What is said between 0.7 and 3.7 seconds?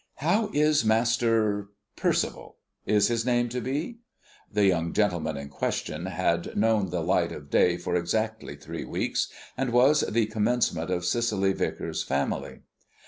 Master Percival, is his name to